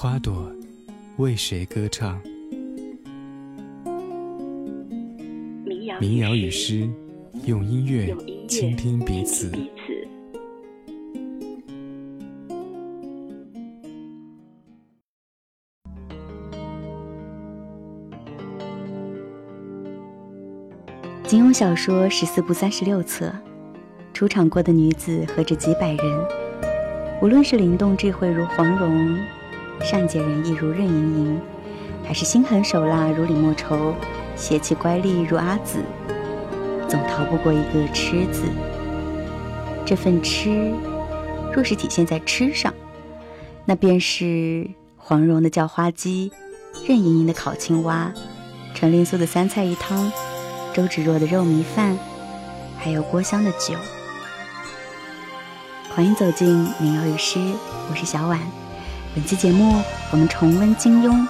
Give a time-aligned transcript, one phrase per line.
[0.00, 0.48] 花朵
[1.16, 2.22] 为谁歌唱？
[6.00, 6.88] 民谣与诗，
[7.46, 8.16] 用音乐
[8.46, 9.50] 倾听彼此。
[21.24, 23.32] 金庸小说十四部三十六册，
[24.14, 26.28] 出场过的女子何止几百人。
[27.20, 29.18] 无论是灵动智慧如黄蓉，
[29.82, 31.40] 善解人意如任盈盈，
[32.04, 33.94] 还是心狠手辣如李莫愁，
[34.36, 35.78] 邪气乖戾如阿紫，
[36.88, 38.42] 总逃不过一个“痴”字。
[39.86, 40.72] 这份痴，
[41.54, 42.74] 若是体现在吃上，
[43.64, 46.30] 那便是黄蓉的叫花鸡，
[46.86, 48.12] 任盈盈的烤青蛙，
[48.74, 50.10] 陈灵素的三菜一汤。
[50.74, 51.96] 周芷若的肉糜饭，
[52.78, 53.74] 还有郭襄的酒。
[55.94, 57.40] 欢迎走进民谣与诗，
[57.90, 58.38] 我是小婉。
[59.18, 61.26] 本期节目，我们重温金庸，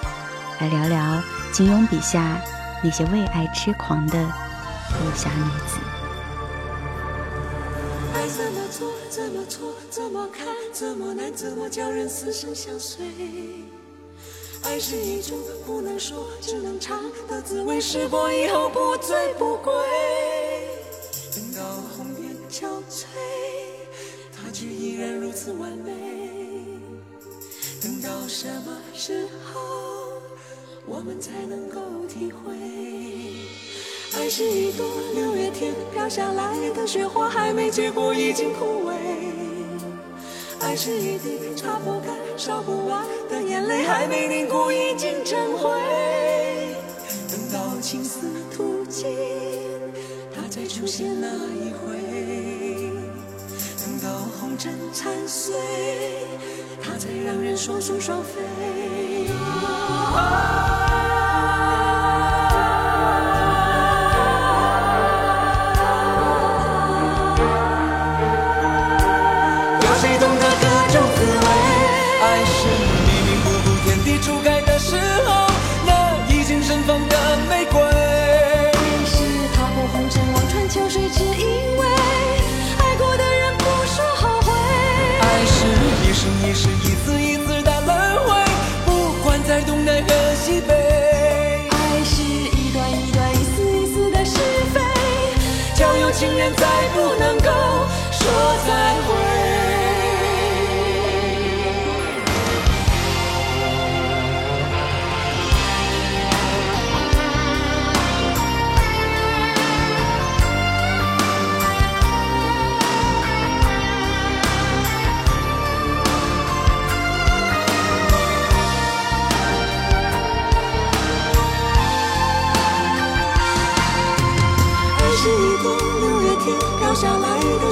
[0.60, 1.22] 来聊聊
[1.54, 2.38] 金庸笔下
[2.84, 5.78] 那些为爱痴狂的武侠女子。
[8.12, 13.06] 爱怎么做，怎么错，怎么看，怎么难，怎么叫人死生相随？
[14.64, 19.72] 爱是一种不能说只能尝的滋味，试过以后不醉不归。
[21.34, 21.64] 等到
[21.96, 23.06] 红颜憔悴，
[24.36, 26.37] 它却依然如此完美。
[28.02, 29.60] 到什么时候，
[30.86, 32.54] 我们才能够体会？
[34.16, 38.92] 爱是一朵六月天飘下来的雪花，还没结果已经枯萎。
[40.60, 45.70] 爱是一滴擦不干、烧不完的眼泪，还没凝固已经成灰。
[47.30, 48.20] 等到青丝
[48.54, 49.16] 吐尽，
[50.34, 51.97] 它再出现那一回；
[54.58, 55.54] 真残碎，
[56.82, 58.42] 它才让人双宿双飞。
[96.18, 97.48] 情人再不能够
[98.10, 98.28] 说
[98.66, 99.57] 再会。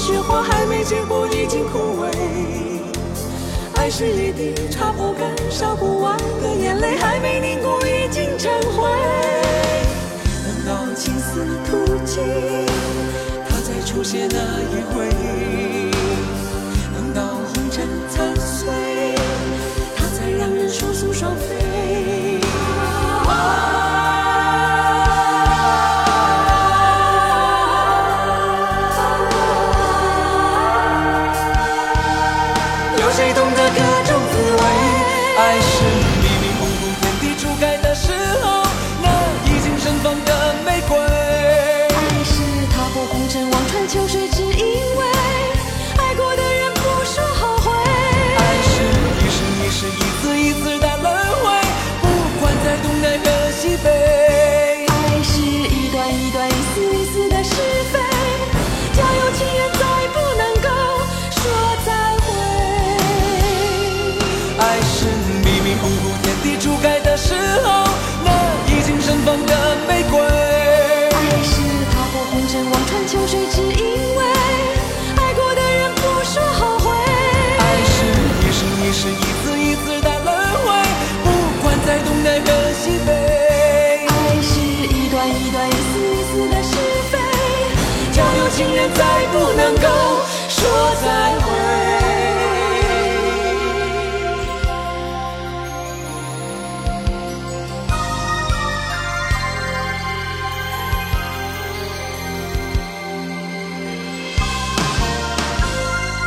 [0.06, 2.06] 雪花还没结果，已经枯萎。
[3.74, 8.88] 爱是一滴擦不干、烧不完的眼泪，还没凝固，已经成灰。
[10.44, 12.22] 等到青丝吐尽，
[13.48, 15.10] 它再出现那一回；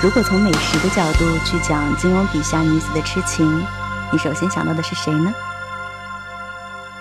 [0.02, 3.46] 如果从美食的角度去讲金庸笔下女子的痴情，
[4.14, 5.34] 你首先想到的是谁呢？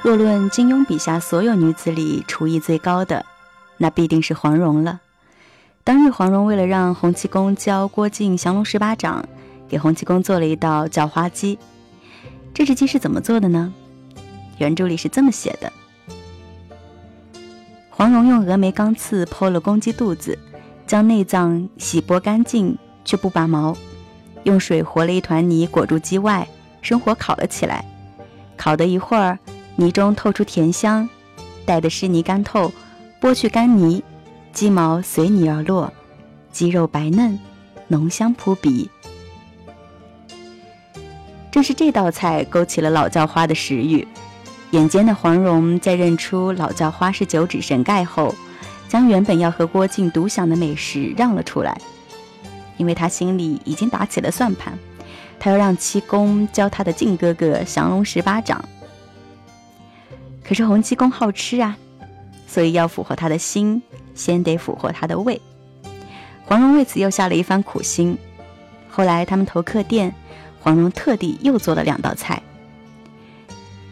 [0.02, 3.24] 若论金庸笔下所有女子里厨艺最高的，
[3.76, 4.98] 那必定是黄蓉了。
[5.84, 9.24] 当日黄蓉为了让洪七公教郭靖降龙十八掌，
[9.68, 11.56] 给洪七公做了一道叫花鸡。
[12.52, 13.72] 这只鸡是怎么做的呢？
[14.58, 15.72] 原著里是这么写的：
[17.90, 20.36] 黄蓉用峨眉钢刺剖了公鸡肚子，
[20.84, 22.76] 将内脏洗剥干净。
[23.08, 23.74] 却不拔毛，
[24.42, 26.46] 用水和了一团泥裹住鸡外，
[26.82, 27.82] 生火烤了起来。
[28.54, 29.38] 烤的一会儿，
[29.76, 31.08] 泥中透出甜香，
[31.64, 32.70] 待的湿泥干透，
[33.18, 34.04] 剥去干泥，
[34.52, 35.90] 鸡毛随泥而落，
[36.52, 37.38] 鸡肉白嫩，
[37.86, 38.90] 浓香扑鼻。
[41.50, 44.06] 正是这道菜勾起了老叫花的食欲。
[44.72, 48.34] 眼尖的黄蓉在认出老叫花是九指神丐后，
[48.86, 51.80] 将原本要和郭靖独享的美食让了出来。
[52.78, 54.78] 因为他心里已经打起了算盘，
[55.38, 58.64] 他要让七公教他的靖哥哥降龙十八掌。
[60.42, 61.76] 可是洪七公好吃啊，
[62.46, 63.82] 所以要俘获他的心，
[64.14, 65.38] 先得俘获他的胃。
[66.46, 68.16] 黄蓉为此又下了一番苦心。
[68.88, 70.14] 后来他们投客店，
[70.60, 72.42] 黄蓉特地又做了两道菜。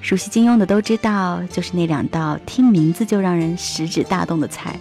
[0.01, 4.79] 熟悉金庸的都知道，就是那两道听名字就让人食指大动的菜，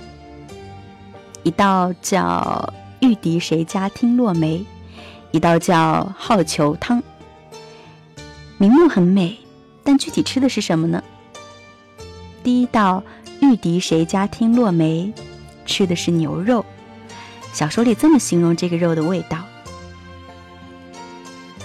[1.44, 2.74] 一道叫。
[3.06, 4.66] 玉笛谁家听落梅，
[5.30, 7.04] 一道叫好逑汤。
[8.58, 9.38] 名目很美，
[9.84, 11.04] 但具体吃的是什么呢？
[12.44, 13.04] 第一道
[13.42, 15.14] 玉笛谁家听落梅，
[15.68, 16.66] 吃的是牛肉。
[17.54, 19.38] 小说里这么形容这个肉的味道：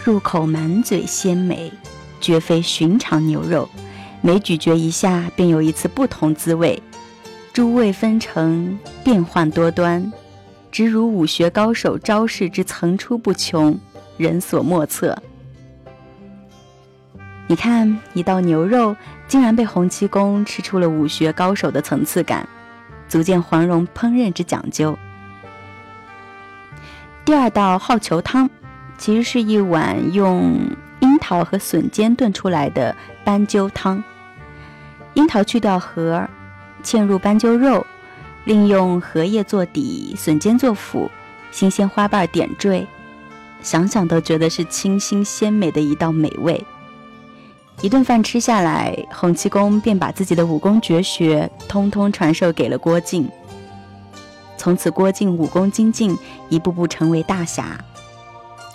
[0.05, 1.73] 入口满嘴鲜美，
[2.21, 3.67] 绝非寻常牛肉，
[4.21, 6.83] 每咀嚼一下便有一次不同滋味，
[7.55, 10.13] 诸味纷呈，变幻多端。
[10.71, 13.79] 直如武学高手招式之层出不穷，
[14.17, 15.17] 人所莫测。
[17.49, 18.95] 你看，一道牛肉
[19.27, 22.49] 竟然被洪七公吃出了武学高手的层次感，
[23.09, 24.97] 足见黄蓉烹饪之讲究。
[27.25, 28.49] 第二道好球汤，
[28.97, 30.61] 其实是一碗用
[31.01, 32.95] 樱桃和笋尖炖出来的
[33.25, 34.03] 斑鸠汤。
[35.15, 36.29] 樱桃去掉核，
[36.85, 37.85] 嵌入斑鸠肉。
[38.51, 41.09] 另用荷叶做底，笋尖做辅，
[41.53, 42.85] 新鲜花瓣点缀，
[43.63, 46.61] 想想都觉得是清新鲜美的一道美味。
[47.81, 53.31] 一顿饭吃下来，洪七公便把自己的武功绝学通通传授给了郭靖。
[54.59, 56.19] 从此，郭靖武功精进，
[56.49, 57.79] 一步步成为大侠。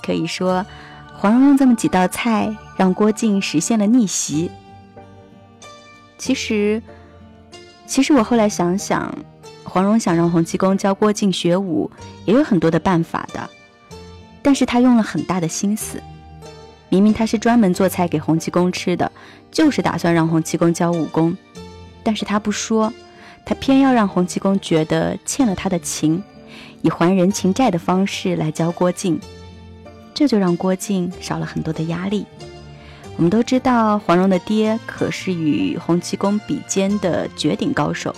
[0.02, 0.66] 可以说，
[1.18, 4.50] 黄蓉用这么几道菜，让郭靖实现了逆袭。
[6.18, 6.82] 其实，
[7.86, 9.14] 其实我后来想想。
[9.76, 11.92] 黄蓉想让洪七公教郭靖学武，
[12.24, 13.50] 也有很多的办法的，
[14.42, 16.02] 但是他用了很大的心思。
[16.88, 19.12] 明明他是专门做菜给洪七公吃的，
[19.52, 21.36] 就是打算让洪七公教武功，
[22.04, 22.94] 但是他不说，
[23.46, 26.24] 他偏要让洪七公觉得欠了他的情，
[26.82, 29.20] 以还人情债的方式来教郭靖，
[30.14, 32.26] 这就让郭靖少了很多的压力。
[33.18, 38.16] 我们都知道，黄蓉的爹可是与洪七公比肩的绝顶高手。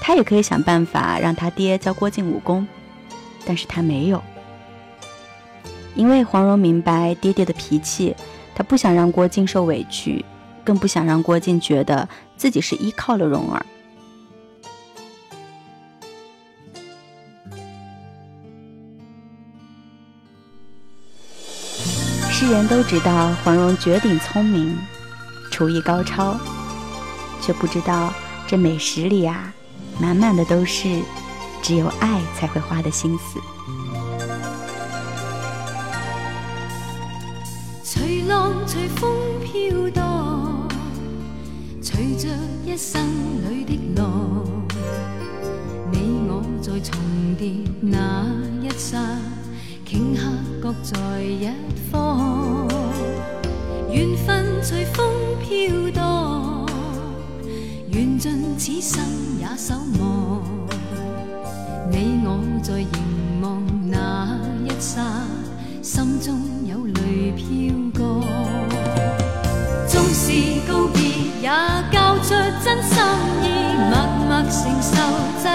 [0.00, 2.66] 他也可以想办法让他爹教郭靖武功，
[3.44, 4.22] 但是他没有，
[5.94, 8.14] 因为黄蓉明白爹爹的脾气，
[8.54, 10.24] 他不想让郭靖受委屈，
[10.64, 13.66] 更不想让郭靖觉得自己是依靠了蓉儿。
[22.30, 24.78] 世人都知道黄蓉绝顶聪明，
[25.50, 26.38] 厨艺高超，
[27.40, 28.12] 却不知道
[28.46, 29.52] 这美食里啊。
[29.98, 31.02] 满满的都是
[31.62, 33.40] 只有爱才会花的心思。
[37.82, 39.10] 随浪随风
[39.42, 40.68] 飘荡，
[41.80, 42.28] 随着
[42.64, 43.00] 一生
[43.48, 44.44] 里的浪，
[45.90, 46.98] 你我在重
[47.38, 48.26] 叠那
[48.60, 48.98] 一刹，
[49.86, 51.48] 顷刻各在一
[51.90, 52.68] 方。
[53.90, 55.06] 缘分随风
[55.40, 56.45] 飘荡，
[57.96, 59.02] 缘尽此生
[59.40, 59.46] 也。
[59.56, 60.42] 守望，
[61.90, 65.00] 你我在凝望那一刹，
[65.80, 68.22] 心中有泪飘过。
[69.88, 70.30] 纵是
[70.68, 71.00] 告别，
[71.40, 71.48] 也
[71.90, 73.02] 交出真心
[73.42, 73.44] 意，
[73.88, 73.96] 默
[74.28, 74.92] 默承受
[75.40, 75.48] 际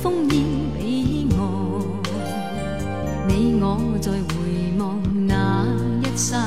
[0.00, 0.44] 烽烟
[0.78, 1.38] 彼岸
[3.28, 5.66] 你我在回望那
[6.02, 6.38] 一刹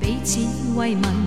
[0.00, 0.40] 彼此
[0.74, 1.25] 慰问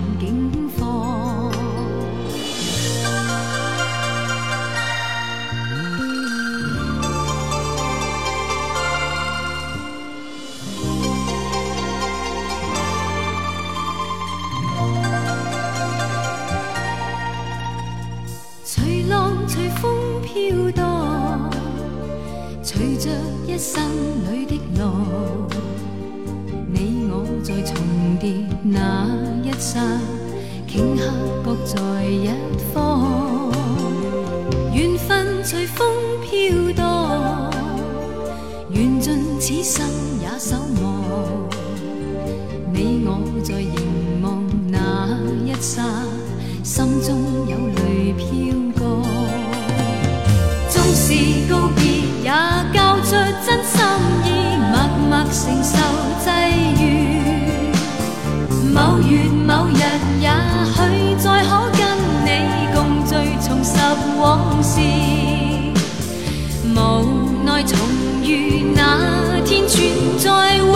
[67.64, 67.78] 重
[68.22, 69.78] 遇那天，存
[70.18, 70.72] 在永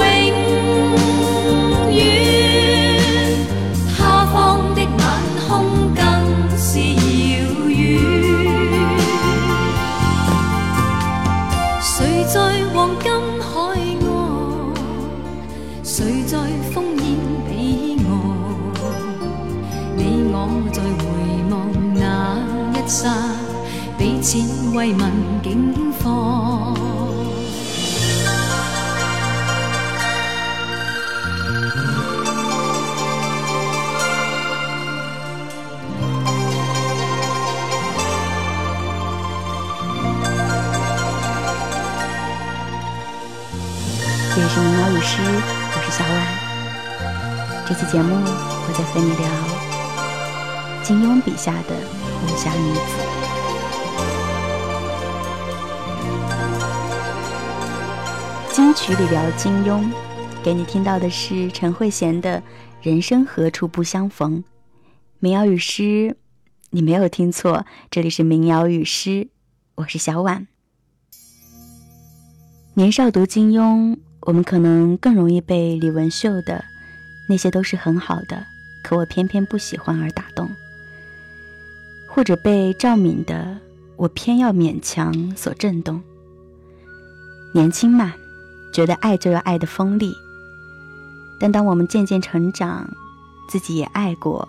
[1.93, 2.01] 远。
[3.97, 5.03] 他方的晚
[5.47, 5.51] 空
[5.95, 6.03] 更
[6.59, 7.35] 是遥
[7.69, 7.75] 远。
[11.81, 12.35] 谁在
[12.73, 13.07] 黄金
[13.41, 13.49] 海
[14.03, 14.05] 岸？
[15.83, 16.39] 谁在
[16.75, 17.05] 烽烟
[17.49, 17.51] 彼
[18.05, 18.09] 岸？
[19.97, 20.01] 你
[20.33, 20.37] 我？
[20.73, 21.03] 在回
[21.51, 21.53] 望
[21.95, 22.03] 那
[22.75, 23.03] 一刹，
[23.97, 24.39] 彼此
[24.77, 25.03] 慰问
[25.43, 26.44] 境况。
[47.77, 49.27] 这期节目，我在和你聊。
[50.85, 51.75] 金庸笔下的
[52.23, 52.81] 武侠女子，
[58.53, 59.91] 金曲里聊金庸，
[60.41, 62.39] 给你听到的是陈慧娴的
[62.81, 64.39] 《人生何处不相逢》。
[65.19, 66.17] 民谣与诗，
[66.71, 69.31] 你没有听错，这里是民谣与诗，
[69.75, 70.47] 我是小婉。
[72.75, 76.65] 年少读金庸，我们可能更容易被李文秀的
[77.27, 78.47] 那些都是很好的，
[78.83, 80.51] 可我偏偏不喜欢而打动。
[82.07, 83.59] 或者被赵敏的
[83.97, 86.01] “我偏要勉强”所震动。
[87.53, 88.15] 年轻嘛，
[88.73, 90.15] 觉得爱就要爱的锋利。
[91.41, 92.89] 但当我们渐渐成长，
[93.49, 94.49] 自己也爱过、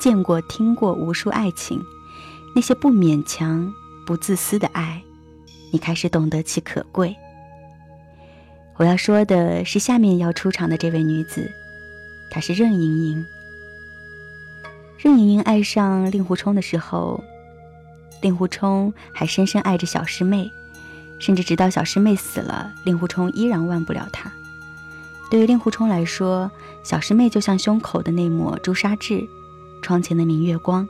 [0.00, 1.82] 见过、听过无数爱情，
[2.54, 3.72] 那些不勉强、
[4.06, 5.02] 不自私的爱，
[5.70, 7.14] 你开始懂得其可贵。
[8.76, 11.50] 我要说的是下面要出场的这位女子，
[12.34, 13.26] 她是任盈盈。
[14.98, 17.22] 任盈盈爱上令狐冲的时候，
[18.20, 20.50] 令狐冲还深深爱着小师妹，
[21.20, 24.32] 甚至直到小师妹死了，令狐冲依然忘不了她。
[25.30, 26.50] 对于令狐冲来说，
[26.82, 29.22] 小师妹就像胸口的那抹朱砂痣，
[29.80, 30.88] 窗前的明月光。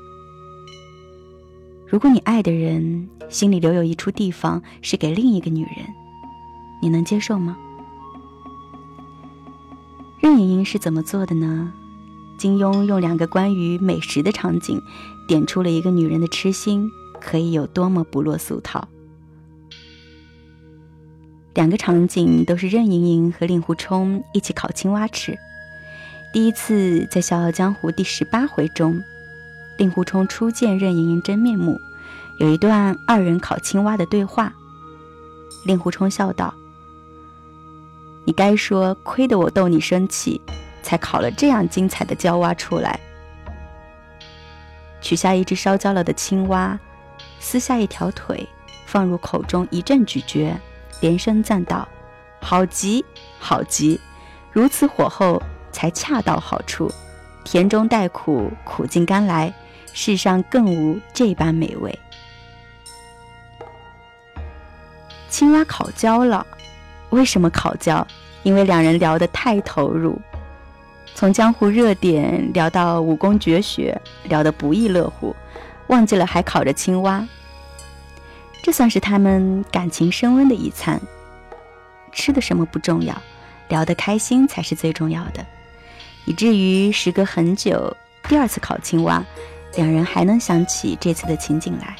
[1.86, 5.84] 如果你爱的人心里留有一处地方是给另一个女人，
[6.80, 7.54] 你能接受吗？
[10.24, 11.70] 任盈盈是怎么做的呢？
[12.38, 14.80] 金庸用两个关于美食的场景，
[15.28, 16.90] 点出了一个女人的痴心
[17.20, 18.88] 可以有多么不落俗套。
[21.52, 25.36] 两个场景都是任盈盈和令狐冲一起烤青蛙吃。
[26.32, 28.98] 第一次在《笑傲江湖》第十八回中，
[29.76, 31.78] 令狐冲初见任盈盈真面目，
[32.40, 34.54] 有一段二人烤青蛙的对话。
[35.66, 36.54] 令狐冲笑道
[38.24, 40.40] ：“你该说亏得我逗你生气。”
[40.84, 43.00] 才烤了这样精彩的焦蛙出来。
[45.00, 46.78] 取下一只烧焦了的青蛙，
[47.40, 48.46] 撕下一条腿，
[48.84, 50.54] 放入口中一阵咀嚼，
[51.00, 51.88] 连声赞道
[52.38, 53.02] ：“好极，
[53.38, 53.98] 好极！
[54.52, 56.92] 如此火候才恰到好处，
[57.44, 59.54] 甜中带苦，苦尽甘来，
[59.94, 61.98] 世上更无这般美味。”
[65.30, 66.46] 青蛙烤焦了，
[67.14, 68.06] 为什么烤焦？
[68.42, 70.20] 因为两人聊得太投入。
[71.14, 75.34] 从江湖热点聊到武功绝学，聊得不亦乐乎，
[75.86, 77.26] 忘记了还烤着青蛙。
[78.62, 81.00] 这算是他们感情升温的一餐。
[82.12, 83.14] 吃的什么不重要，
[83.68, 85.46] 聊得开心才是最重要的。
[86.24, 87.96] 以至于时隔很久，
[88.28, 89.24] 第二次烤青蛙，
[89.76, 91.96] 两人还能想起这次的情景来。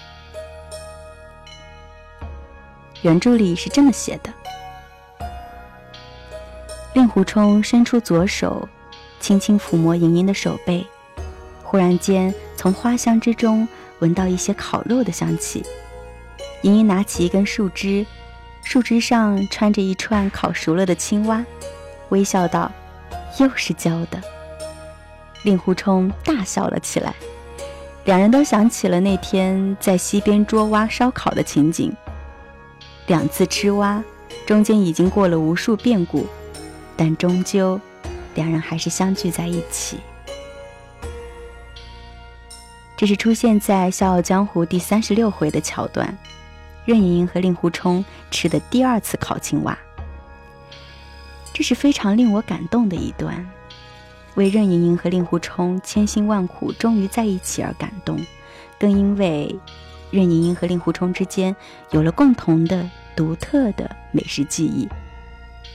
[3.02, 4.32] 原著里是这么写的：
[6.94, 8.68] 令狐冲伸出左手，
[9.18, 10.86] 轻轻抚摸盈盈的手背，
[11.62, 13.66] 忽然间从花香之中
[13.98, 15.64] 闻到一些烤肉的香气。
[16.62, 18.06] 盈盈拿起一根树枝，
[18.62, 21.44] 树枝上穿着一串烤熟了的青蛙，
[22.10, 22.70] 微笑道
[23.40, 24.22] ：“又是焦的。”
[25.42, 27.12] 令狐冲大笑了起来，
[28.04, 31.92] 两人都想起了那天在溪边捉蛙烧烤的情景。
[33.08, 34.02] 两次吃蛙，
[34.46, 36.26] 中间已经过了无数变故，
[36.96, 37.80] 但终究，
[38.34, 39.98] 两人还是相聚在一起。
[42.96, 46.16] 这是出现在《笑傲江湖》第三十六回的桥段，
[46.84, 49.76] 任盈盈和令狐冲吃的第二次烤青蛙。
[51.52, 53.48] 这是非常令我感动的一段，
[54.34, 58.18] 为任盈盈和令狐冲千辛万苦终于在一起而感动，
[58.78, 59.54] 更因为。
[60.10, 61.56] 任盈盈和令狐冲之间
[61.90, 64.88] 有了共同的、独特的美食记忆，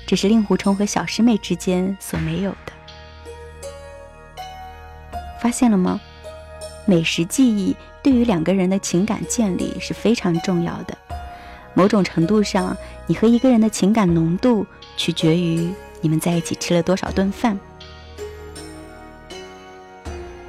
[0.09, 2.73] 这是令狐冲和小师妹之间所没有的。
[5.39, 6.01] 发现了吗？
[6.87, 10.97] 美食记忆对于两个人的情感建立是非常重要的。
[11.75, 12.75] 某种程度上，
[13.05, 14.65] 你和一个人的情感浓度
[14.97, 17.59] 取决于你们在一起吃了多少顿饭。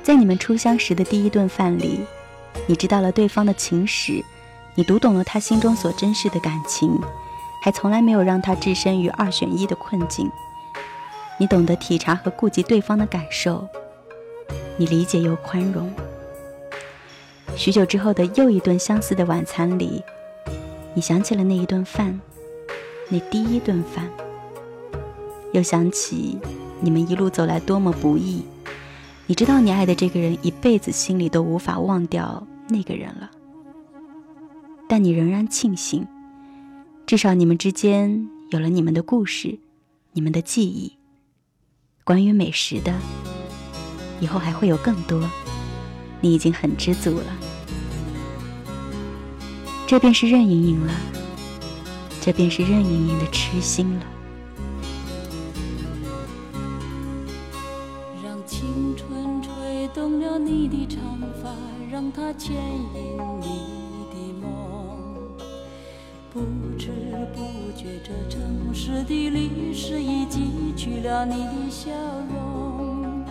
[0.03, 2.01] 在你们初相识的第一顿饭里。
[2.67, 4.25] 你知道了对方的情史，
[4.75, 6.99] 你读懂了他心中所珍视的感情，
[7.63, 10.31] 还从来没有让他置身于二选一的困境。
[11.39, 13.67] 你懂得体察和顾及对方的感受，
[14.77, 15.91] 你理解又宽容。
[17.57, 20.03] 许久之后的又一顿相似的晚餐里，
[20.95, 22.21] 你想起了那一顿饭，
[23.09, 24.09] 那第一顿饭，
[25.53, 26.39] 又想起
[26.81, 28.45] 你们一路走来多么不易。
[29.27, 33.31] 你知道，你爱的这个人一辈子心里都无法忘掉那个人了，
[34.89, 36.07] 但你仍然庆幸，
[37.11, 39.59] 至少你们之间有了你们的故事，
[40.13, 40.93] 你们的记忆。
[42.05, 42.97] 关于美食的，
[44.21, 45.29] 以后还会有更多，
[46.21, 47.37] 你已经很知足了。
[49.89, 50.95] 这便是任盈盈了，
[52.21, 54.07] 这便是任盈盈的痴心了。
[58.23, 61.03] 让青春吹动了你的长
[61.43, 61.57] 发，
[61.91, 63.49] 让它牵引你
[64.13, 64.47] 的梦，
[66.33, 66.41] 不
[66.79, 66.93] 知
[67.35, 71.91] 不觉，这城市的历史已记取了你的笑
[72.33, 73.25] 容。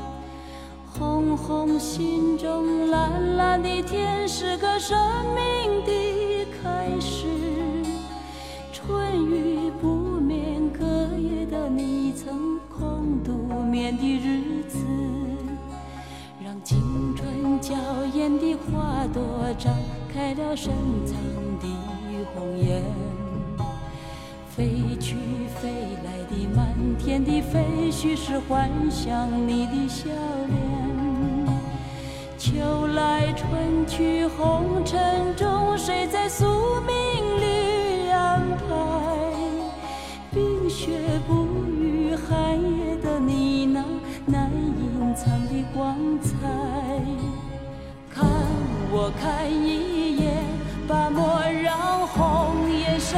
[0.86, 4.98] 红红心中，蓝蓝的天，是个生
[5.36, 7.26] 命的开始。
[8.74, 9.88] 春雨不
[10.20, 10.86] 眠，隔
[11.18, 14.78] 夜的你曾空独眠的日子。
[16.44, 17.76] 让青春娇
[18.14, 19.22] 艳的花朵
[19.58, 19.70] 绽
[20.14, 20.74] 开了深
[21.06, 21.16] 藏
[21.62, 21.68] 的
[22.34, 22.82] 红颜，
[24.60, 24.68] 飞
[25.00, 25.16] 去
[25.62, 25.70] 飞
[26.04, 26.68] 来的满
[26.98, 30.10] 天的飞絮是幻想你的笑
[30.50, 31.58] 脸。
[32.38, 36.46] 秋来春去红尘中，谁在宿
[36.82, 38.66] 命里安排？
[40.34, 40.92] 冰雪
[41.26, 43.86] 不语寒夜的你那
[44.26, 46.36] 难隐藏的光彩。
[48.14, 48.28] 看
[48.92, 50.44] 我看一眼，
[50.86, 53.18] 把莫让红颜守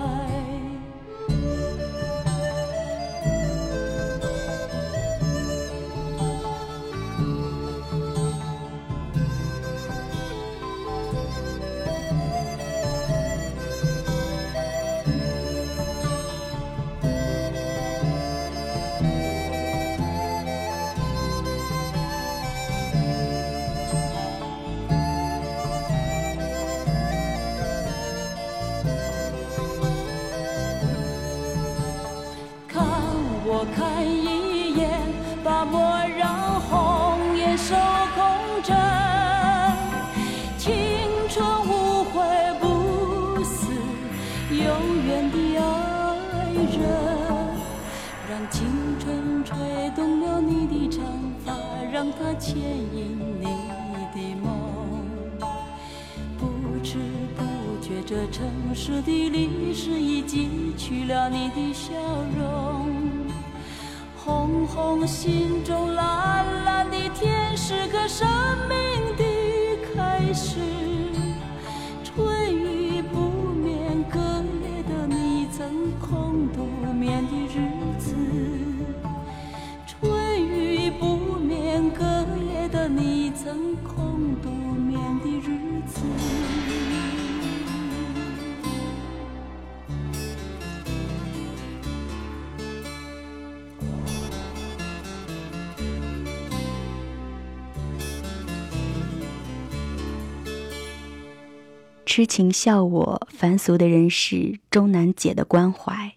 [102.13, 106.11] 痴情笑我凡俗的人世终难解的关怀。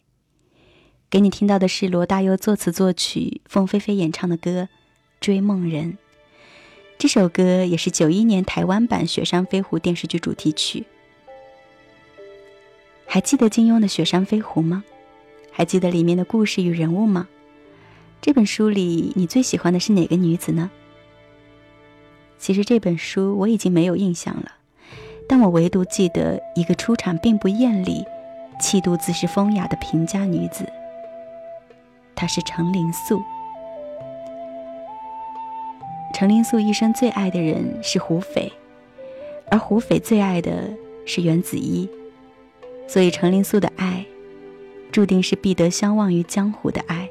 [1.09, 4.63] 给你听到的是罗大佑作词作曲，凤飞飞演唱的歌
[5.21, 5.93] 《追梦人》。
[6.99, 10.85] 这首歌也是九一年台湾版《雪山飞狐》电视剧主题曲。
[13.07, 14.83] 还记得金庸的《雪山飞狐》吗？
[15.53, 17.29] 还记得里面的故事与人物吗？
[18.21, 20.73] 这本书里你最喜欢的是哪个女子呢？
[22.37, 24.57] 其实这本书我已经没有印象了。
[25.27, 28.05] 但我唯独记得一个出场并不艳丽、
[28.61, 30.65] 气度自是风雅的平家女子，
[32.15, 33.23] 她是程灵素。
[36.13, 38.53] 程灵素一生最爱的人是胡斐，
[39.51, 40.71] 而胡斐最爱的
[41.05, 41.89] 是袁子衣，
[42.87, 44.05] 所以程灵素的爱，
[44.93, 47.09] 注定是必得相忘于江湖的爱。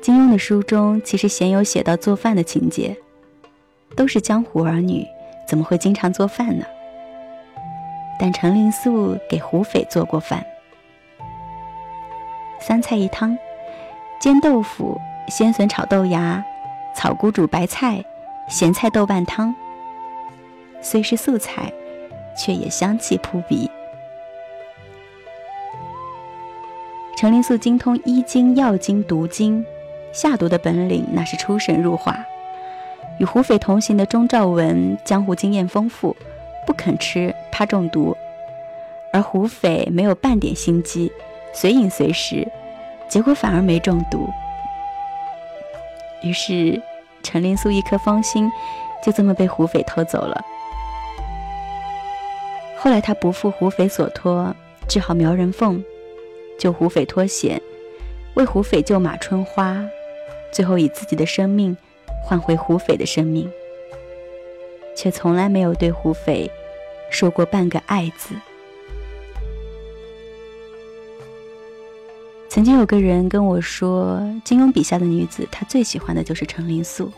[0.00, 2.96] 金庸的书中其实鲜有写到做饭的情节。
[3.94, 5.06] 都是江湖儿女，
[5.46, 6.64] 怎么会经常做饭呢？
[8.18, 10.44] 但程灵素给胡斐做过饭，
[12.58, 13.36] 三菜一汤：
[14.18, 16.42] 煎豆腐、鲜笋炒豆芽、
[16.94, 18.02] 草菇煮白菜、
[18.48, 19.54] 咸菜豆瓣汤。
[20.80, 21.72] 虽是素菜，
[22.36, 23.70] 却也香气扑鼻。
[27.16, 29.64] 程灵素精通医经、药经、毒经，
[30.12, 32.24] 下毒的本领那是出神入化。
[33.18, 36.14] 与胡斐同行的钟兆文江湖经验丰富，
[36.66, 38.14] 不肯吃，怕中毒；
[39.12, 41.10] 而胡斐没有半点心机，
[41.54, 42.46] 随饮随食，
[43.08, 44.28] 结果反而没中毒。
[46.22, 46.80] 于是，
[47.22, 48.50] 陈林素一颗芳心
[49.02, 50.44] 就这么被胡斐偷走了。
[52.78, 54.54] 后来，他不负胡斐所托，
[54.86, 55.82] 治好苗人凤，
[56.58, 57.60] 救胡斐脱险，
[58.34, 59.82] 为胡斐救马春花，
[60.52, 61.76] 最后以自己的生命。
[62.26, 63.48] 换回胡斐的生命，
[64.96, 66.50] 却从来没有对胡斐
[67.08, 68.34] 说过半个爱字。
[72.48, 77.12] 曾经有个人跟我说，金庸笔下的女子，他最喜欢的就是程灵素。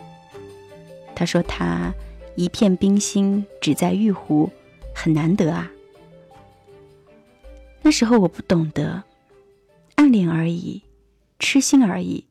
[1.14, 1.90] 他说她
[2.37, 4.51] 一片冰心只在玉壶，
[4.94, 5.71] 很难得啊。
[7.81, 9.05] 那时候我不懂得，
[9.94, 10.83] 暗恋而已，
[11.38, 12.27] 痴心而已，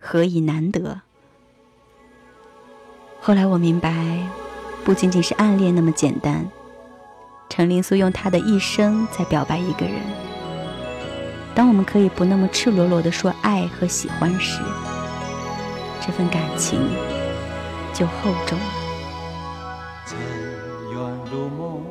[0.00, 1.02] 何以难得？
[3.26, 3.92] 后来我明白，
[4.84, 6.48] 不仅仅是暗恋那么简单。
[7.48, 9.96] 程灵素用她的一生在表白一个人。
[11.52, 14.60] 当我们可以不那么赤裸裸的说爱和喜欢时，
[16.00, 16.78] 这份感情
[17.92, 18.64] 就厚重了。
[20.06, 20.16] 尘
[20.92, 21.82] 缘如梦，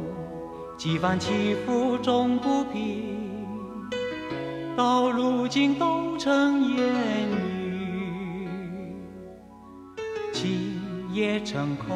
[0.78, 3.90] 几番起伏终不平，
[4.78, 7.55] 到如今都成烟云。
[11.16, 11.96] 也成空，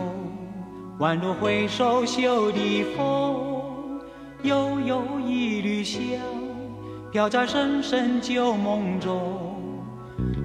[1.00, 4.00] 宛如回首袖的风，
[4.44, 6.02] 悠悠一缕香，
[7.12, 9.58] 飘在深深旧梦中。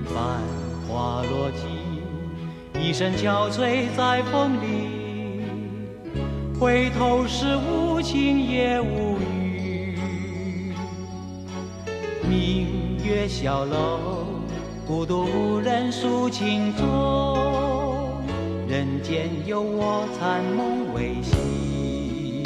[0.07, 0.41] 繁
[0.89, 5.45] 花落尽，一身憔悴在风里，
[6.59, 9.97] 回头时无情也无语。
[12.29, 14.27] 明月小楼，
[14.85, 17.84] 孤独无人诉情衷。
[18.67, 22.43] 人间有我残梦未醒，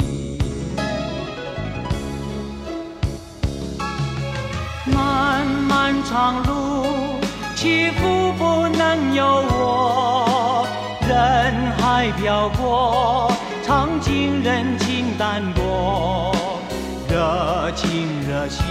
[4.85, 6.85] 漫漫长路
[7.55, 10.67] 起伏不能由我，
[11.07, 13.31] 人海漂泊，
[13.63, 16.35] 尝尽人情淡薄，
[17.09, 18.65] 热情热心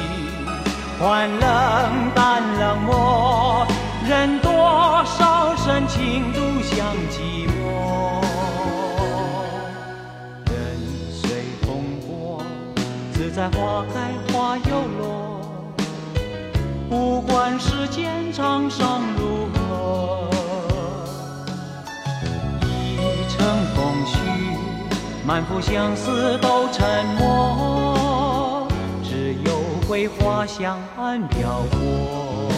[1.00, 3.66] 换冷淡冷漠，
[4.06, 8.20] 人多少深情独向寂寞。
[10.44, 10.52] 任
[11.10, 11.30] 随
[11.62, 11.66] 风
[12.06, 12.42] 过，
[13.14, 15.40] 自在花开花又落，
[16.90, 20.28] 不管世间沧桑如何，
[22.60, 23.38] 一程
[23.74, 24.18] 风絮，
[25.26, 28.68] 满腹相思都沉默，
[29.02, 29.50] 只有
[29.88, 32.57] 桂花香岸飘过。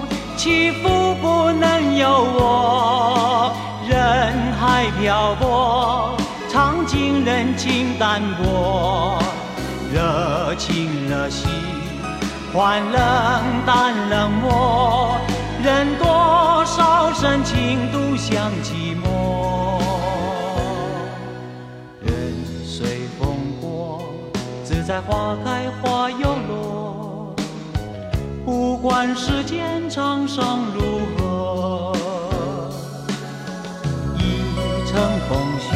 [0.41, 3.53] 起伏不能由我。
[3.87, 6.17] 人海漂泊，
[6.49, 9.19] 尝尽人情淡薄。
[9.93, 11.47] 热情热心，
[12.51, 13.01] 换冷
[13.67, 15.15] 淡冷漠。
[15.63, 19.79] 任多少深情独向寂寞。
[22.01, 22.33] 任
[22.65, 24.01] 随风过，
[24.63, 26.80] 自在花开花又落。
[28.51, 30.81] 不管世间沧桑如
[31.15, 31.93] 何。
[34.85, 35.73] 乘风絮，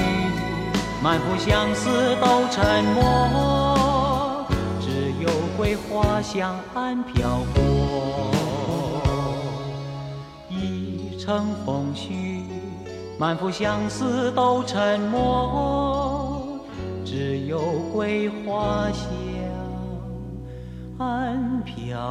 [1.02, 4.46] 满腹相思都沉默，
[4.82, 7.64] 只有桂花香暗飘过。
[10.50, 12.42] 一乘风絮，
[13.18, 16.60] 满腹相思都沉默，
[17.06, 17.58] 只有
[17.94, 19.08] 桂花香
[20.98, 22.05] 暗飘。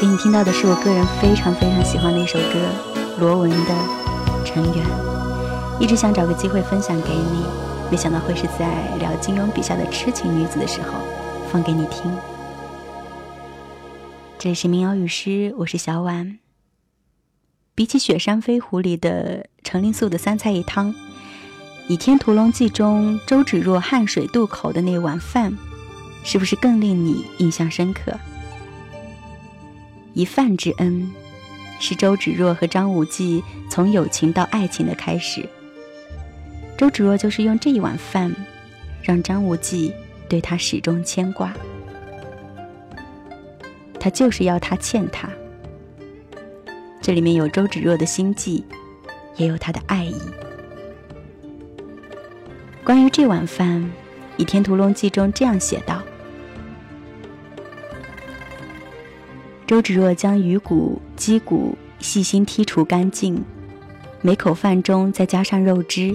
[0.00, 2.58] 给你听到的是我个人非常非常喜欢的一首歌，
[3.18, 3.56] 罗文的
[4.44, 4.86] 《尘缘》，
[5.80, 7.46] 一直想找个机会分享给你，
[7.90, 10.88] 没想到会是在聊金庸笔下的痴情女子的时候
[11.50, 12.12] 放给你听。
[14.38, 16.38] 这里是民谣与诗，我是小婉。
[17.74, 20.92] 比起《雪山飞狐》里的程灵素的三菜一汤，
[21.86, 25.54] 《倚天屠龙记》中周芷若汗水渡口的那碗饭，
[26.24, 28.18] 是不是更令你印象深刻？
[30.14, 31.12] 一饭之恩，
[31.78, 35.46] 是周芷若和张无忌从友情到爱情的开始。
[36.78, 38.34] 周芷若就是用这一碗饭，
[39.02, 39.92] 让张无忌
[40.26, 41.52] 对她始终牵挂。
[44.00, 45.28] 他就是要他欠他。
[47.02, 48.64] 这里面有周芷若的心计，
[49.36, 50.14] 也有他的爱意。
[52.84, 53.80] 关于这碗饭，
[54.36, 56.02] 《倚天屠龙记》中这样写道。
[59.66, 63.42] 周芷若将鱼骨、鸡骨细心剔除干净，
[64.20, 66.14] 每口饭中再加上肉汁。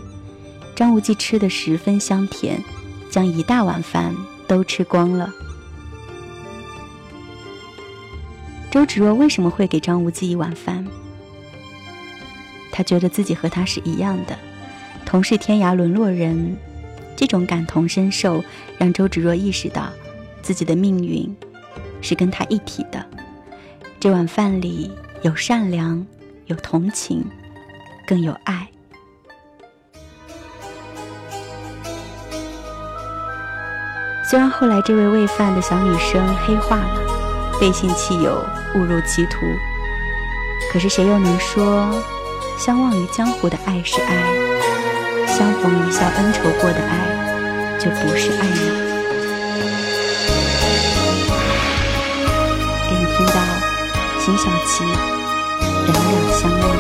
[0.75, 2.63] 张无忌吃的十分香甜，
[3.10, 4.15] 将一大碗饭
[4.47, 5.34] 都吃光了。
[8.69, 10.86] 周芷若为什么会给张无忌一碗饭？
[12.71, 14.38] 他觉得自己和他是一样的，
[15.10, 16.56] 同是天涯沦落人。
[17.15, 18.43] 这种感同身受，
[18.78, 19.89] 让周芷若意识到
[20.43, 21.36] 自己的命运
[22.00, 23.04] 是跟他一体的。
[24.00, 24.91] 这碗饭里
[25.24, 26.06] 有善良，
[26.45, 27.26] 有同情，
[28.06, 28.69] 更有爱。
[34.30, 38.45] 虽然后来这位喂饭的小女生黑化了，背信弃友，
[38.76, 39.39] 误入歧途，
[40.72, 42.00] 可是谁又能说，
[42.60, 44.48] 相忘于江湖的爱是爱，
[45.39, 48.62] 相逢一笑恩仇过的爱就不是爱了？
[52.89, 53.34] 给你听到。
[54.19, 54.84] 辛晓琪，
[55.86, 56.78] 两两相望。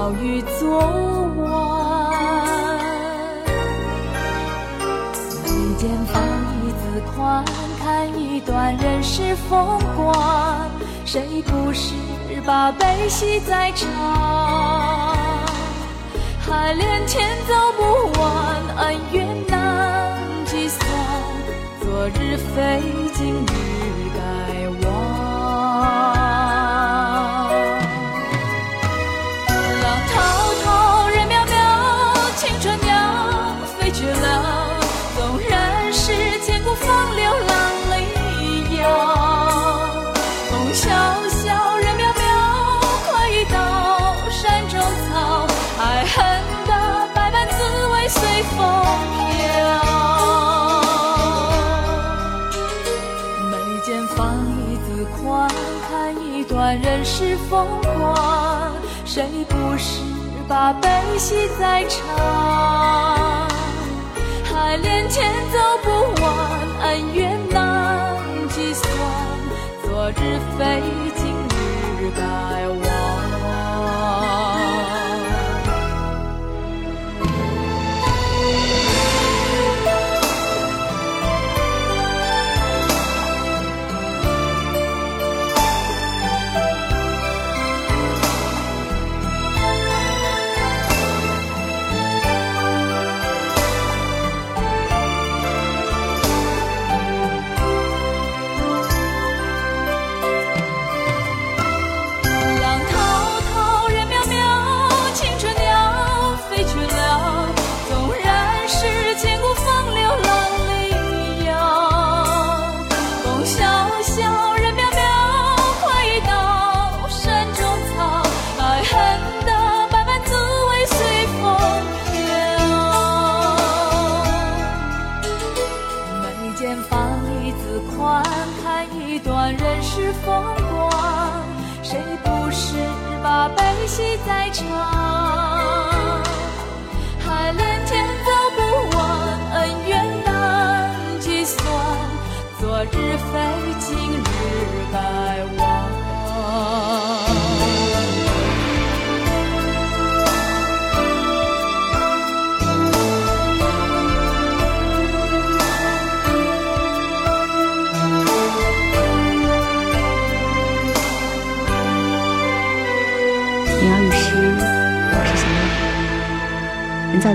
[0.00, 0.78] 颜，老于昨
[1.36, 2.80] 晚。
[5.44, 6.22] 眉间放
[6.64, 7.02] 一字。
[7.14, 7.44] 宽，
[7.82, 10.70] 看一段人世风光。
[11.04, 11.94] 谁不是
[12.46, 13.88] 把悲喜在尝？
[16.40, 17.82] 海连天走不
[18.20, 20.88] 完，恩怨难计算。
[21.80, 22.82] 昨日非，
[23.14, 23.69] 今日
[60.50, 63.48] 把悲喜再尝？
[64.42, 65.88] 海连天走不
[66.20, 66.34] 完，
[66.82, 68.16] 恩怨难
[68.48, 68.90] 计算。
[69.84, 70.82] 昨日非，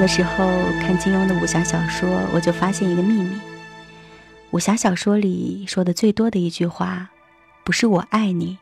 [0.05, 0.45] 的时候
[0.81, 3.41] 看金庸的武侠小说，我就发现一个秘密：
[4.51, 7.09] 武侠小说里说的最多的一句话，
[7.63, 8.59] 不是“我爱你”，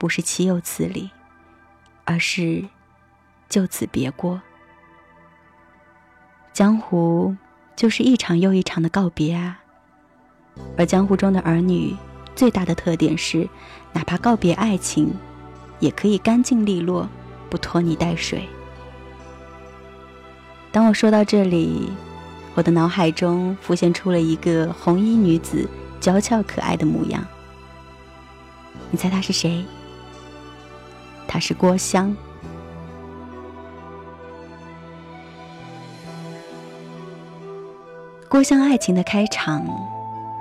[0.00, 1.10] 不是“岂有此理”，
[2.06, 2.64] 而是
[3.50, 4.40] “就此别过”。
[6.54, 7.36] 江湖
[7.76, 9.60] 就是一场又一场的告别啊！
[10.78, 11.94] 而江湖中的儿女
[12.34, 13.46] 最大的特点是，
[13.92, 15.12] 哪怕告别爱情，
[15.78, 17.06] 也可以干净利落，
[17.50, 18.48] 不拖泥带水。
[20.72, 21.90] 当我说到这里，
[22.54, 25.68] 我的脑海中浮现出了一个红衣女子
[26.00, 27.24] 娇俏可爱的模样。
[28.90, 29.64] 你猜她是谁？
[31.26, 32.16] 她是郭襄。
[38.28, 39.66] 郭襄爱情的开场，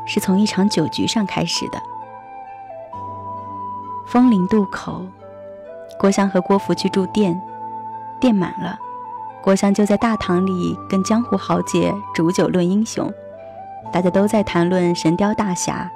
[0.05, 1.81] 是从一场酒局上开始的。
[4.07, 5.03] 枫林渡口，
[5.99, 7.39] 郭襄和郭芙去住店，
[8.19, 8.77] 店满了。
[9.41, 13.11] 郭襄就在大堂里跟江湖豪杰煮酒论英雄，
[13.91, 15.89] 大家都在谈论神雕大侠。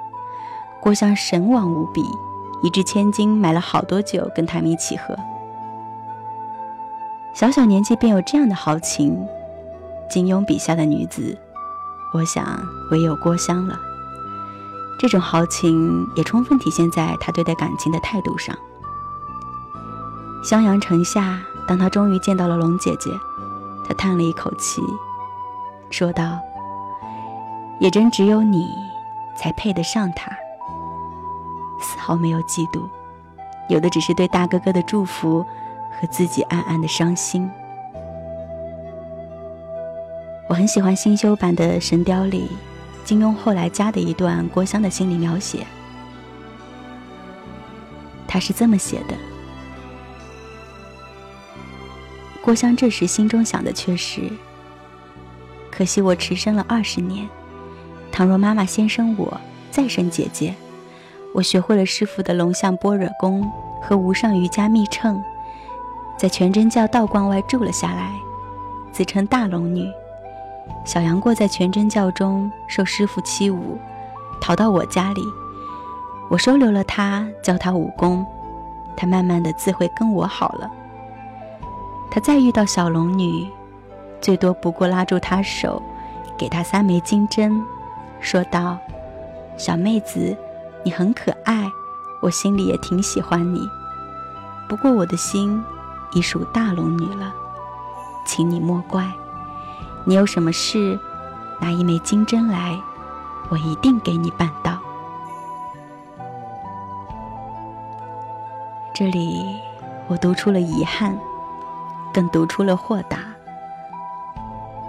[0.80, 2.02] 郭襄神往无比，
[2.62, 5.16] 一掷千金买了好多酒跟他们一起喝。
[7.34, 9.26] 小小年纪便有这样的豪情，
[10.08, 11.36] 金庸笔下的女子，
[12.14, 12.58] 我想
[12.90, 13.78] 唯有郭襄了。
[14.98, 18.56] 这种豪情也充分体现在他对待感情的态度上。
[20.42, 23.10] 襄阳城下，当他终于见到了龙姐姐。
[23.86, 24.80] 他叹了一口气，
[25.90, 26.40] 说道
[27.78, 28.68] ：“也真只有你，
[29.36, 30.30] 才配得上他。
[31.80, 32.88] 丝毫没有嫉妒，
[33.68, 35.44] 有的只是对大哥哥的祝福
[35.90, 37.50] 和自己暗暗的伤心。”
[40.48, 42.50] 我很喜欢新修版的《神雕》里，
[43.04, 45.66] 金庸后来加的一段郭襄的心理描写，
[48.26, 49.33] 他是这么写的。
[52.44, 54.30] 郭襄这时心中想的却是：
[55.70, 57.26] 可惜我迟生了二十年。
[58.12, 59.40] 倘若妈妈先生我，
[59.70, 60.54] 再生姐姐，
[61.32, 65.24] 我学会了师傅的龙象般若功和无上瑜伽密乘，
[66.18, 68.12] 在全真教道观外住了下来，
[68.92, 69.90] 自称大龙女。
[70.84, 73.56] 小杨过在全真教中受师傅欺侮，
[74.38, 75.22] 逃到我家里，
[76.28, 78.22] 我收留了他，教他武功，
[78.94, 80.70] 他慢慢的自会跟我好了。
[82.14, 83.44] 他再遇到小龙女，
[84.20, 85.82] 最多不过拉住她手，
[86.38, 87.60] 给她三枚金针，
[88.20, 88.78] 说道
[89.58, 90.36] ：“小妹子，
[90.84, 91.68] 你很可爱，
[92.22, 93.68] 我心里也挺喜欢你。
[94.68, 95.60] 不过我的心
[96.12, 97.34] 已属大龙女了，
[98.24, 99.10] 请你莫怪。
[100.04, 100.96] 你有什么事，
[101.60, 102.78] 拿一枚金针来，
[103.48, 104.78] 我一定给你办到。”
[108.94, 109.56] 这里
[110.06, 111.18] 我读出了遗憾。
[112.14, 113.34] 更读出了豁达，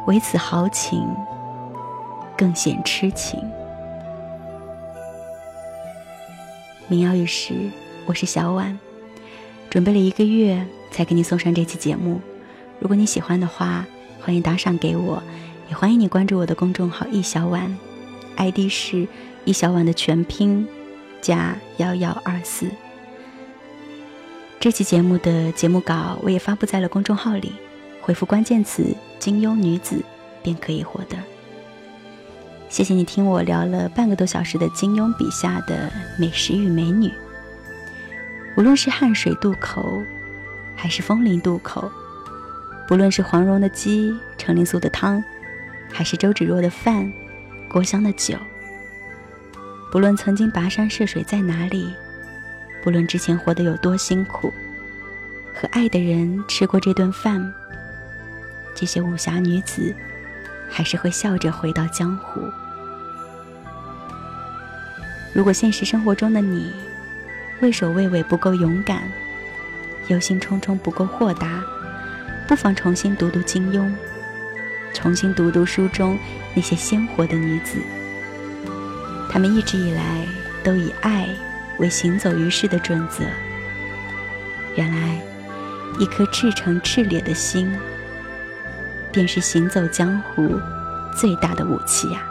[0.05, 1.09] 唯此豪情，
[2.38, 3.41] 更显痴情。
[6.88, 7.71] 民谣与诗，
[8.05, 8.78] 我是小婉，
[9.71, 12.21] 准备了一个月才给你送上这期节目。
[12.80, 13.84] 如果你喜欢的话，
[14.21, 15.23] 欢迎打赏给我，
[15.67, 17.76] 也欢迎你关注我的公众号“一小婉
[18.38, 19.07] ”，ID 是
[19.45, 20.67] “一小婉”的全拼
[21.21, 22.69] 加幺幺二四。
[24.66, 27.53] 这期节目的节目稿我也发布在了公众号里，
[28.01, 30.03] 回复关键词“金庸女子”
[30.41, 31.16] 便可以获得。
[32.68, 37.13] 谢谢你听我聊了半个多小时的金庸笔下的美食与美女。
[38.57, 40.01] 无论是汉水渡口，
[40.76, 41.88] 还是枫林渡口；
[42.88, 45.24] 不论是黄蓉的鸡、程灵素的汤，
[45.91, 47.13] 还是周芷若的饭、
[47.70, 48.36] 郭襄的酒；
[49.91, 51.93] 不论曾经跋山涉水在哪里。
[52.86, 54.53] 不论之前活得有多辛苦，
[55.55, 57.51] 和爱的人吃过这顿饭，
[58.75, 59.91] 这些武侠女子
[60.69, 62.39] 还是会笑着回到江湖。
[65.33, 66.71] 如果现实生活中的你
[67.59, 69.01] 畏首畏尾不够勇敢，
[70.09, 71.63] 忧心忡忡不够豁达，
[72.47, 73.91] 不妨重新读读金庸，
[74.93, 76.19] 重新读读书中
[76.53, 77.79] 那些鲜活的女子。
[79.31, 80.23] 她们一直以来
[80.63, 81.27] 都以爱。
[81.80, 83.23] 为行走于世的准则。
[84.76, 85.19] 原来，
[85.99, 87.73] 一颗赤诚炽烈的心，
[89.11, 90.59] 便是行走江湖
[91.15, 92.21] 最大的武器呀！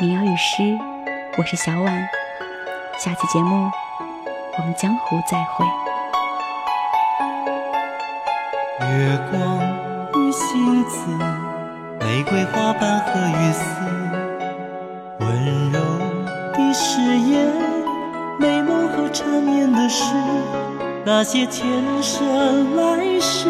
[0.00, 0.78] 民谣与诗，
[1.36, 2.08] 我是小婉。
[2.98, 3.70] 下期节目，
[4.58, 5.64] 我们江湖再会。
[8.80, 9.57] 月光。
[10.88, 11.24] 星子，
[12.00, 13.62] 玫瑰花瓣和雨丝，
[15.20, 15.78] 温柔
[16.54, 17.52] 的誓言，
[18.38, 20.14] 美梦和缠绵的诗，
[21.04, 21.66] 那些前
[22.02, 23.48] 生来世，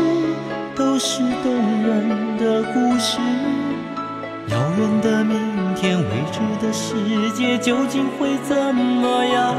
[0.74, 1.52] 都是动
[1.84, 3.18] 人的故事。
[4.48, 9.54] 遥远的明天，未知的世界，究竟会怎么样？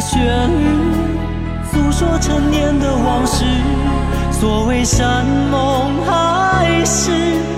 [0.00, 0.64] 旋律
[1.70, 3.44] 诉说陈年的往事，
[4.32, 7.12] 所谓山盟海誓，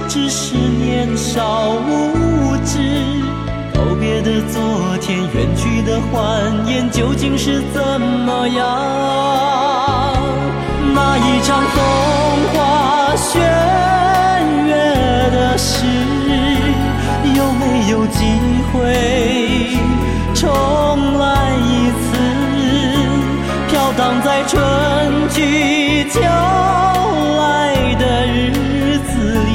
[0.08, 2.78] 只是年少无知。
[3.72, 4.60] 告别的昨
[5.00, 8.66] 天，远去的欢颜，究竟是怎么样？
[10.94, 11.80] 那一场风
[12.52, 13.38] 花雪
[14.66, 14.74] 月
[15.30, 15.86] 的事，
[17.36, 18.24] 有没有机
[18.72, 19.78] 会
[20.34, 20.48] 重
[21.18, 22.11] 来一次？
[23.96, 24.58] 荡在春
[25.28, 29.12] 去秋来的日子
[29.44, 29.50] 里，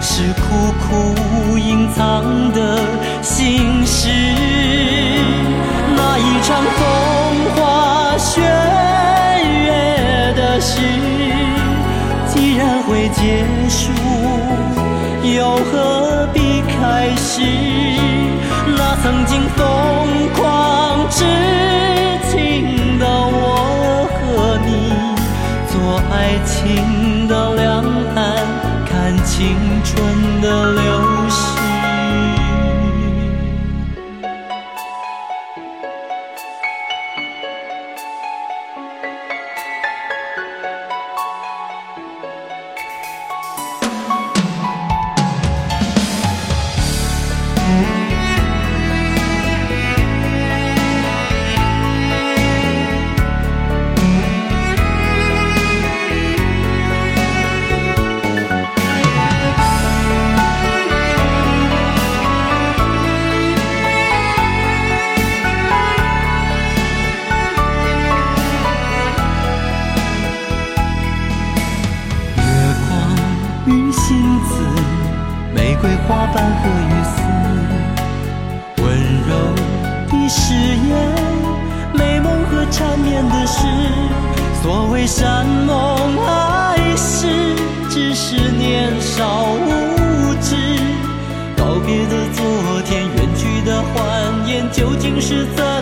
[0.00, 2.22] 是苦苦隐藏
[2.52, 2.78] 的
[3.22, 4.08] 心事。
[5.96, 6.80] 那一场风
[7.56, 8.40] 花雪
[9.42, 10.80] 月的事，
[12.28, 13.90] 既然会结束，
[15.36, 17.42] 又何必开始？
[18.76, 19.66] 那曾经风
[94.84, 95.73] 究竟是怎